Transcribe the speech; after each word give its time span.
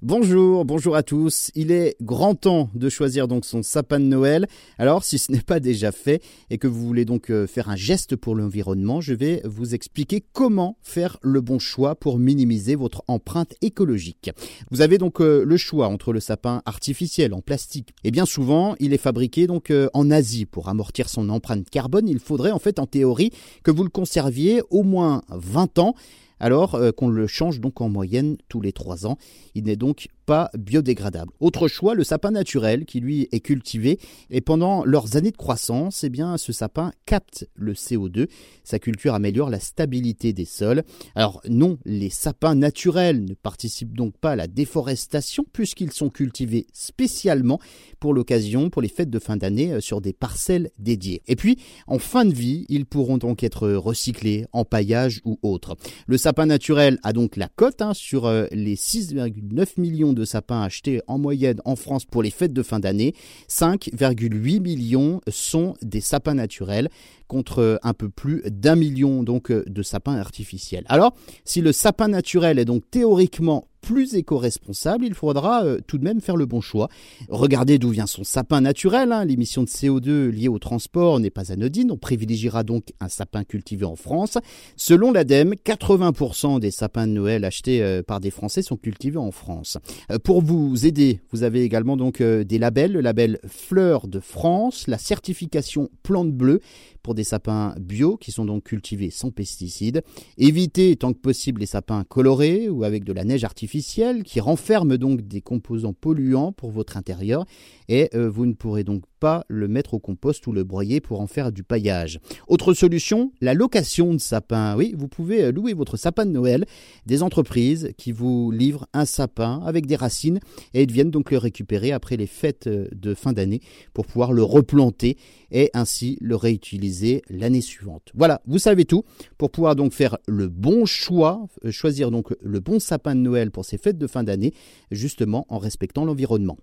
Bonjour, 0.00 0.64
bonjour 0.64 0.94
à 0.94 1.02
tous. 1.02 1.50
Il 1.56 1.72
est 1.72 1.96
grand 2.00 2.36
temps 2.36 2.70
de 2.72 2.88
choisir 2.88 3.26
donc 3.26 3.44
son 3.44 3.64
sapin 3.64 3.98
de 3.98 4.04
Noël. 4.04 4.46
Alors, 4.78 5.02
si 5.02 5.18
ce 5.18 5.32
n'est 5.32 5.40
pas 5.40 5.58
déjà 5.58 5.90
fait 5.90 6.22
et 6.50 6.58
que 6.58 6.68
vous 6.68 6.86
voulez 6.86 7.04
donc 7.04 7.32
euh, 7.32 7.48
faire 7.48 7.68
un 7.68 7.74
geste 7.74 8.14
pour 8.14 8.36
l'environnement, 8.36 9.00
je 9.00 9.12
vais 9.12 9.42
vous 9.44 9.74
expliquer 9.74 10.22
comment 10.32 10.76
faire 10.82 11.16
le 11.20 11.40
bon 11.40 11.58
choix 11.58 11.96
pour 11.96 12.20
minimiser 12.20 12.76
votre 12.76 13.02
empreinte 13.08 13.56
écologique. 13.60 14.30
Vous 14.70 14.82
avez 14.82 14.98
donc 14.98 15.20
euh, 15.20 15.44
le 15.44 15.56
choix 15.56 15.88
entre 15.88 16.12
le 16.12 16.20
sapin 16.20 16.62
artificiel 16.64 17.34
en 17.34 17.40
plastique 17.40 17.92
et 18.04 18.12
bien 18.12 18.24
souvent, 18.24 18.76
il 18.78 18.92
est 18.92 18.98
fabriqué 18.98 19.48
donc 19.48 19.72
euh, 19.72 19.88
en 19.94 20.12
Asie 20.12 20.46
pour 20.46 20.68
amortir 20.68 21.08
son 21.08 21.28
empreinte 21.28 21.68
carbone. 21.70 22.08
Il 22.08 22.20
faudrait 22.20 22.52
en 22.52 22.60
fait 22.60 22.78
en 22.78 22.86
théorie 22.86 23.32
que 23.64 23.72
vous 23.72 23.82
le 23.82 23.90
conserviez 23.90 24.62
au 24.70 24.84
moins 24.84 25.22
20 25.30 25.80
ans 25.80 25.96
alors 26.40 26.78
qu'on 26.96 27.08
le 27.08 27.26
change 27.26 27.60
donc 27.60 27.80
en 27.80 27.88
moyenne 27.88 28.36
tous 28.48 28.60
les 28.60 28.72
3 28.72 29.06
ans. 29.06 29.18
Il 29.54 29.64
n'est 29.64 29.76
donc 29.76 30.08
pas 30.26 30.50
biodégradable. 30.56 31.32
Autre 31.40 31.68
choix, 31.68 31.94
le 31.94 32.04
sapin 32.04 32.30
naturel 32.30 32.84
qui 32.84 33.00
lui 33.00 33.28
est 33.32 33.40
cultivé 33.40 33.98
et 34.30 34.42
pendant 34.42 34.84
leurs 34.84 35.16
années 35.16 35.30
de 35.30 35.36
croissance, 35.36 36.04
eh 36.04 36.10
bien 36.10 36.36
ce 36.36 36.52
sapin 36.52 36.92
capte 37.06 37.48
le 37.54 37.72
CO2. 37.72 38.28
Sa 38.62 38.78
culture 38.78 39.14
améliore 39.14 39.48
la 39.48 39.58
stabilité 39.58 40.34
des 40.34 40.44
sols. 40.44 40.82
Alors 41.14 41.40
non, 41.48 41.78
les 41.86 42.10
sapins 42.10 42.54
naturels 42.54 43.24
ne 43.24 43.34
participent 43.34 43.96
donc 43.96 44.18
pas 44.18 44.32
à 44.32 44.36
la 44.36 44.48
déforestation 44.48 45.46
puisqu'ils 45.52 45.92
sont 45.92 46.10
cultivés 46.10 46.66
spécialement 46.72 47.58
pour 47.98 48.14
l'occasion, 48.14 48.70
pour 48.70 48.82
les 48.82 48.88
fêtes 48.88 49.10
de 49.10 49.18
fin 49.18 49.36
d'année 49.36 49.72
euh, 49.72 49.80
sur 49.80 50.00
des 50.00 50.12
parcelles 50.12 50.70
dédiées. 50.78 51.22
Et 51.26 51.36
puis 51.36 51.58
en 51.86 51.98
fin 51.98 52.24
de 52.24 52.34
vie, 52.34 52.66
ils 52.68 52.86
pourront 52.86 53.18
donc 53.18 53.42
être 53.42 53.68
recyclés 53.70 54.46
en 54.52 54.64
paillage 54.64 55.20
ou 55.24 55.38
autre. 55.42 55.76
Le 56.06 56.16
sapin 56.16 56.46
naturel 56.46 56.98
a 57.02 57.12
donc 57.12 57.36
la 57.36 57.48
cote 57.48 57.82
hein, 57.82 57.94
sur 57.94 58.26
euh, 58.26 58.46
les 58.52 58.76
6,9 58.76 59.80
millions 59.80 60.12
de 60.12 60.24
sapins 60.24 60.62
achetés 60.62 61.00
en 61.06 61.18
moyenne 61.18 61.60
en 61.64 61.76
France 61.76 62.04
pour 62.04 62.22
les 62.22 62.30
fêtes 62.30 62.52
de 62.52 62.62
fin 62.62 62.80
d'année, 62.80 63.14
5,8 63.48 64.60
millions 64.60 65.20
sont 65.28 65.74
des 65.82 66.00
sapins 66.00 66.34
naturels 66.34 66.88
contre 67.26 67.78
un 67.82 67.92
peu 67.92 68.08
plus 68.08 68.42
d'un 68.46 68.74
million 68.74 69.22
donc 69.22 69.52
de 69.52 69.82
sapins 69.82 70.16
artificiels. 70.16 70.84
Alors, 70.88 71.14
si 71.44 71.60
le 71.60 71.72
sapin 71.72 72.08
naturel 72.08 72.58
est 72.58 72.64
donc 72.64 72.90
théoriquement 72.90 73.68
plus 73.88 74.16
éco-responsable, 74.16 75.06
il 75.06 75.14
faudra 75.14 75.64
euh, 75.64 75.78
tout 75.86 75.96
de 75.96 76.04
même 76.04 76.20
faire 76.20 76.36
le 76.36 76.44
bon 76.44 76.60
choix. 76.60 76.90
Regardez 77.30 77.78
d'où 77.78 77.88
vient 77.88 78.06
son 78.06 78.22
sapin 78.22 78.60
naturel. 78.60 79.12
Hein. 79.12 79.24
L'émission 79.24 79.62
de 79.62 79.68
CO2 79.68 80.28
liée 80.28 80.48
au 80.48 80.58
transport 80.58 81.18
n'est 81.20 81.30
pas 81.30 81.52
anodine. 81.52 81.90
On 81.90 81.96
privilégiera 81.96 82.64
donc 82.64 82.92
un 83.00 83.08
sapin 83.08 83.44
cultivé 83.44 83.86
en 83.86 83.96
France. 83.96 84.36
Selon 84.76 85.10
l'ADEME, 85.10 85.54
80% 85.54 86.60
des 86.60 86.70
sapins 86.70 87.06
de 87.06 87.12
Noël 87.12 87.46
achetés 87.46 87.82
euh, 87.82 88.02
par 88.02 88.20
des 88.20 88.30
Français 88.30 88.60
sont 88.60 88.76
cultivés 88.76 89.16
en 89.16 89.30
France. 89.30 89.78
Euh, 90.12 90.18
pour 90.18 90.42
vous 90.42 90.84
aider, 90.84 91.22
vous 91.32 91.42
avez 91.42 91.62
également 91.62 91.96
donc 91.96 92.22
des 92.22 92.58
labels. 92.58 92.92
Le 92.92 93.00
label 93.00 93.38
Fleur 93.46 94.06
de 94.06 94.20
France, 94.20 94.86
la 94.86 94.98
certification 94.98 95.88
Plante 96.02 96.32
Bleue 96.32 96.60
pour 97.02 97.14
des 97.14 97.24
sapins 97.24 97.74
bio 97.80 98.18
qui 98.18 98.32
sont 98.32 98.44
donc 98.44 98.64
cultivés 98.64 99.08
sans 99.08 99.30
pesticides. 99.30 100.02
Évitez 100.36 100.94
tant 100.96 101.14
que 101.14 101.18
possible 101.18 101.60
les 101.60 101.66
sapins 101.66 102.04
colorés 102.04 102.68
ou 102.68 102.84
avec 102.84 103.04
de 103.04 103.14
la 103.14 103.24
neige 103.24 103.44
artificielle 103.44 103.77
qui 104.24 104.40
renferme 104.40 104.96
donc 104.96 105.22
des 105.22 105.40
composants 105.40 105.92
polluants 105.92 106.52
pour 106.52 106.70
votre 106.70 106.96
intérieur 106.96 107.44
et 107.88 108.10
euh, 108.14 108.28
vous 108.28 108.46
ne 108.46 108.52
pourrez 108.52 108.84
donc 108.84 109.02
pas 109.18 109.44
le 109.48 109.66
mettre 109.66 109.94
au 109.94 109.98
compost 109.98 110.46
ou 110.46 110.52
le 110.52 110.62
broyer 110.62 111.00
pour 111.00 111.20
en 111.20 111.26
faire 111.26 111.50
du 111.50 111.64
paillage. 111.64 112.20
Autre 112.46 112.74
solution, 112.74 113.32
la 113.40 113.54
location 113.54 114.12
de 114.12 114.18
sapins. 114.18 114.76
Oui, 114.76 114.94
vous 114.96 115.08
pouvez 115.08 115.44
euh, 115.44 115.52
louer 115.52 115.74
votre 115.74 115.96
sapin 115.96 116.26
de 116.26 116.30
Noël 116.30 116.66
des 117.06 117.22
entreprises 117.22 117.92
qui 117.96 118.12
vous 118.12 118.50
livrent 118.50 118.86
un 118.92 119.04
sapin 119.04 119.60
avec 119.64 119.86
des 119.86 119.96
racines 119.96 120.38
et 120.74 120.86
viennent 120.86 121.10
donc 121.10 121.30
le 121.30 121.38
récupérer 121.38 121.92
après 121.92 122.16
les 122.16 122.26
fêtes 122.26 122.66
euh, 122.66 122.86
de 122.92 123.14
fin 123.14 123.32
d'année 123.32 123.60
pour 123.94 124.06
pouvoir 124.06 124.32
le 124.32 124.42
replanter 124.42 125.16
et 125.50 125.70
ainsi 125.74 126.18
le 126.20 126.36
réutiliser 126.36 127.22
l'année 127.30 127.62
suivante. 127.62 128.12
Voilà, 128.14 128.42
vous 128.46 128.58
savez 128.58 128.84
tout 128.84 129.04
pour 129.38 129.50
pouvoir 129.50 129.76
donc 129.76 129.92
faire 129.92 130.18
le 130.26 130.48
bon 130.48 130.84
choix, 130.84 131.46
choisir 131.70 132.10
donc 132.10 132.34
le 132.42 132.60
bon 132.60 132.78
sapin 132.78 133.14
de 133.14 133.20
Noël 133.20 133.50
pour 133.50 133.64
ces 133.68 133.78
fêtes 133.78 133.98
de 133.98 134.06
fin 134.06 134.24
d'année, 134.24 134.54
justement 134.90 135.46
en 135.48 135.58
respectant 135.58 136.04
l'environnement. 136.04 136.56